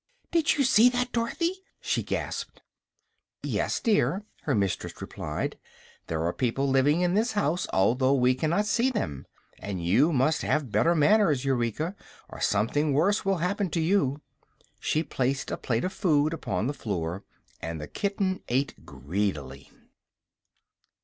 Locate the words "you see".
0.57-0.89